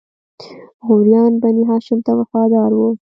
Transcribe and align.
غوریان 0.85 1.33
بنی 1.41 1.63
هاشم 1.69 1.99
ته 2.05 2.11
وفادار 2.19 2.71
وو. 2.75 2.89